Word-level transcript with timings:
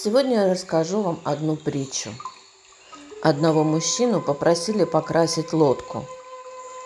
Сегодня 0.00 0.44
я 0.44 0.50
расскажу 0.52 1.02
вам 1.02 1.20
одну 1.24 1.56
притчу. 1.56 2.10
Одного 3.20 3.64
мужчину 3.64 4.20
попросили 4.20 4.84
покрасить 4.84 5.52
лодку. 5.52 6.06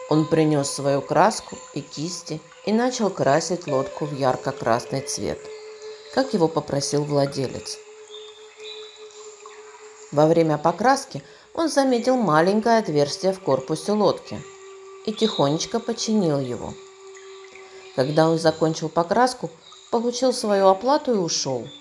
Он 0.09 0.25
принес 0.25 0.71
свою 0.71 1.03
краску 1.03 1.59
и 1.75 1.83
кисти 1.83 2.41
и 2.65 2.73
начал 2.73 3.11
красить 3.11 3.67
лодку 3.67 4.07
в 4.07 4.15
ярко-красный 4.15 5.03
цвет, 5.03 5.39
как 6.15 6.33
его 6.33 6.49
попросил 6.49 7.05
владелец. 7.05 7.77
Во 10.11 10.27
время 10.27 10.57
покраски 10.57 11.23
он 11.53 11.69
заметил 11.69 12.17
маленькое 12.17 12.79
отверстие 12.79 13.35
в 13.35 13.41
корпусе 13.41 13.93
лодки 13.93 14.41
и 15.05 15.13
тихонечко 15.13 15.81
починил 15.81 16.41
его. 16.41 16.73
Когда 17.95 18.31
он 18.31 18.39
закончил 18.39 18.89
покраску, 18.89 19.51
получил 19.91 20.33
свою 20.33 20.69
оплату 20.69 21.13
и 21.13 21.19
ушел– 21.19 21.69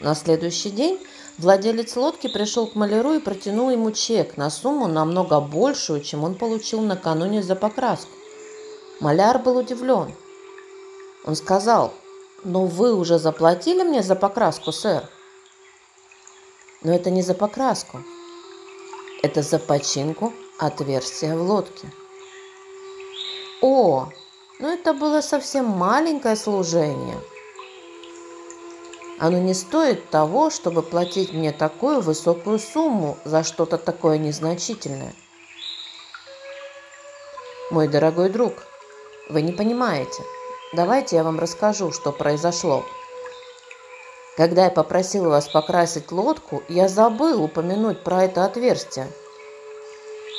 на 0.00 0.14
следующий 0.14 0.70
день 0.70 0.98
владелец 1.38 1.96
лодки 1.96 2.28
пришел 2.28 2.66
к 2.66 2.74
маляру 2.74 3.14
и 3.14 3.20
протянул 3.20 3.70
ему 3.70 3.92
чек 3.92 4.36
на 4.36 4.50
сумму 4.50 4.88
намного 4.88 5.40
большую, 5.40 6.02
чем 6.02 6.24
он 6.24 6.34
получил 6.34 6.80
накануне 6.80 7.42
за 7.42 7.54
покраску. 7.54 8.10
Маляр 9.00 9.38
был 9.38 9.56
удивлен. 9.56 10.14
Он 11.24 11.36
сказал, 11.36 11.92
«Но 12.42 12.66
вы 12.66 12.94
уже 12.94 13.18
заплатили 13.18 13.82
мне 13.82 14.02
за 14.02 14.16
покраску, 14.16 14.72
сэр?» 14.72 15.08
«Но 16.82 16.92
это 16.92 17.10
не 17.10 17.22
за 17.22 17.34
покраску. 17.34 18.02
Это 19.22 19.42
за 19.42 19.58
починку 19.58 20.32
отверстия 20.58 21.36
в 21.36 21.42
лодке». 21.42 21.90
«О, 23.62 24.08
ну 24.58 24.68
это 24.68 24.92
было 24.92 25.22
совсем 25.22 25.66
маленькое 25.66 26.36
служение», 26.36 27.18
оно 29.18 29.38
не 29.38 29.54
стоит 29.54 30.10
того, 30.10 30.50
чтобы 30.50 30.82
платить 30.82 31.32
мне 31.32 31.52
такую 31.52 32.00
высокую 32.00 32.58
сумму 32.58 33.16
за 33.24 33.42
что-то 33.42 33.78
такое 33.78 34.18
незначительное. 34.18 35.14
Мой 37.70 37.88
дорогой 37.88 38.28
друг, 38.28 38.54
вы 39.28 39.42
не 39.42 39.52
понимаете. 39.52 40.22
Давайте 40.72 41.16
я 41.16 41.24
вам 41.24 41.38
расскажу, 41.38 41.92
что 41.92 42.12
произошло. 42.12 42.84
Когда 44.36 44.64
я 44.64 44.70
попросил 44.70 45.30
вас 45.30 45.48
покрасить 45.48 46.10
лодку, 46.10 46.62
я 46.68 46.88
забыл 46.88 47.42
упомянуть 47.42 48.02
про 48.02 48.24
это 48.24 48.44
отверстие– 48.44 49.08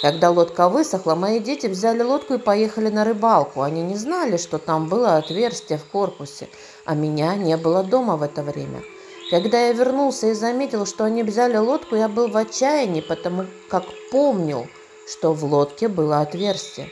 когда 0.05 0.29
лодка 0.29 0.69
высохла, 0.69 1.15
мои 1.15 1.39
дети 1.39 1.65
взяли 1.65 2.03
лодку 2.03 2.35
и 2.35 2.37
поехали 2.37 2.89
на 2.89 3.03
рыбалку. 3.05 3.63
Они 3.63 3.81
не 3.81 3.95
знали, 3.95 4.37
что 4.37 4.59
там 4.59 4.87
было 4.87 5.17
отверстие 5.17 5.79
в 5.79 5.85
корпусе, 5.85 6.47
а 6.85 6.93
меня 6.93 7.33
не 7.33 7.57
было 7.57 7.83
дома 7.83 8.15
в 8.15 8.21
это 8.21 8.43
время. 8.43 8.83
Когда 9.31 9.59
я 9.65 9.73
вернулся 9.73 10.27
и 10.27 10.33
заметил, 10.33 10.85
что 10.85 11.05
они 11.05 11.23
взяли 11.23 11.57
лодку, 11.57 11.95
я 11.95 12.07
был 12.07 12.27
в 12.27 12.37
отчаянии, 12.37 13.01
потому 13.01 13.47
как 13.67 13.85
помнил, 14.11 14.67
что 15.07 15.33
в 15.33 15.43
лодке 15.43 15.87
было 15.87 16.21
отверстие. 16.21 16.91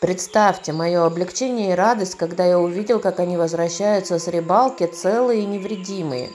Представьте 0.00 0.72
мое 0.72 1.06
облегчение 1.06 1.70
и 1.70 1.76
радость, 1.76 2.16
когда 2.16 2.44
я 2.44 2.58
увидел, 2.58 2.98
как 2.98 3.20
они 3.20 3.36
возвращаются 3.36 4.18
с 4.18 4.26
рыбалки 4.26 4.84
целые 4.84 5.42
и 5.42 5.46
невредимые. 5.46 6.30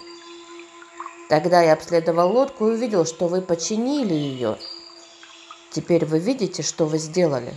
Тогда 1.28 1.62
я 1.62 1.74
обследовал 1.74 2.32
лодку 2.32 2.70
и 2.70 2.72
увидел, 2.76 3.06
что 3.06 3.28
вы 3.28 3.42
починили 3.42 4.14
ее– 4.14 4.58
Теперь 5.72 6.06
вы 6.06 6.20
видите, 6.20 6.64
что 6.64 6.86
вы 6.86 6.98
сделали. 6.98 7.54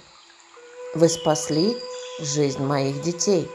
Вы 0.95 1.09
спасли 1.09 1.77
жизнь 2.21 2.63
моих 2.63 3.01
детей. 3.01 3.49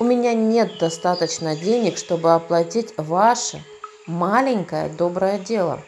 У 0.00 0.04
меня 0.04 0.34
нет 0.34 0.78
достаточно 0.78 1.54
денег, 1.54 1.98
чтобы 1.98 2.34
оплатить 2.34 2.94
ваше 2.96 3.64
маленькое 4.06 4.88
доброе 4.88 5.38
дело. 5.38 5.82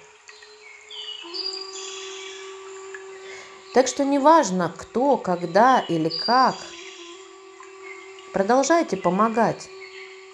Так 3.74 3.86
что 3.88 4.04
неважно, 4.04 4.72
кто, 4.76 5.16
когда 5.16 5.80
или 5.80 6.08
как, 6.08 6.56
продолжайте 8.32 8.96
помогать, 8.96 9.68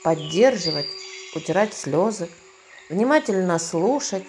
поддерживать, 0.02 0.88
утирать 1.34 1.74
слезы, 1.74 2.30
внимательно 2.88 3.58
слушать, 3.58 4.24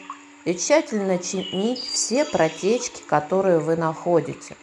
и 0.48 0.56
тщательно 0.56 1.20
чинить 1.20 1.82
все 1.82 2.24
протечки, 2.24 3.02
которые 3.06 3.60
вы 3.60 3.76
находите. 3.76 4.56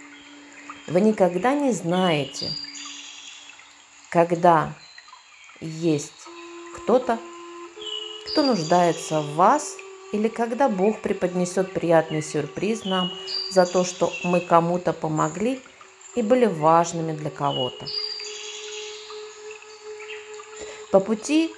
Вы 0.87 1.03
никогда 1.03 1.53
не 1.53 1.73
знаете, 1.73 2.51
когда 4.09 4.73
есть 5.61 6.27
кто-то, 6.75 7.19
кто 8.31 8.43
нуждается 8.43 9.21
в 9.21 9.35
вас, 9.35 9.77
или 10.15 10.29
когда 10.29 10.71
Бог 10.71 11.03
преподнесет 11.03 11.75
приятный 11.75 12.23
сюрприз 12.23 12.87
нам 12.87 13.11
за 13.51 13.67
то, 13.67 13.85
что 13.85 14.11
мы 14.23 14.41
кому-то 14.41 14.95
помогли 14.95 15.61
и 16.15 16.23
были 16.23 16.47
важными 16.47 17.13
для 17.13 17.29
кого-то. 17.29 17.85
По 20.91 20.99
пути 20.99 21.53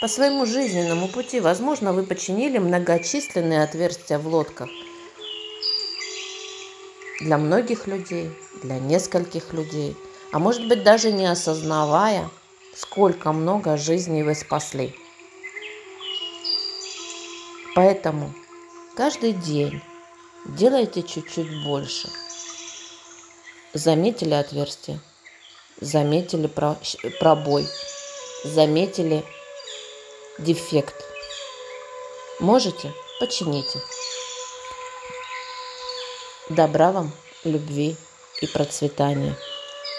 по 0.00 0.08
своему 0.08 0.44
жизненному 0.46 1.08
пути, 1.08 1.40
возможно, 1.40 1.92
вы 1.92 2.02
починили 2.02 2.58
многочисленные 2.58 3.62
отверстия 3.62 4.18
в 4.18 4.26
лодках. 4.26 4.68
Для 7.20 7.38
многих 7.38 7.86
людей, 7.86 8.30
для 8.62 8.78
нескольких 8.78 9.52
людей, 9.52 9.96
а 10.32 10.38
может 10.38 10.68
быть 10.68 10.82
даже 10.82 11.12
не 11.12 11.26
осознавая, 11.26 12.28
сколько 12.74 13.32
много 13.32 13.76
жизней 13.76 14.22
вы 14.22 14.34
спасли. 14.34 14.94
Поэтому 17.74 18.34
каждый 18.96 19.32
день 19.32 19.80
делайте 20.44 21.02
чуть-чуть 21.02 21.64
больше. 21.64 22.08
Заметили 23.72 24.34
отверстие, 24.34 25.00
заметили 25.80 26.48
пробой, 27.18 27.66
заметили 28.44 29.24
дефект. 30.38 30.94
Можете? 32.40 32.92
Почините. 33.20 33.78
Добра 36.50 36.90
вам, 36.90 37.12
любви 37.46 37.96
и 38.42 38.46
процветания. 38.52 39.36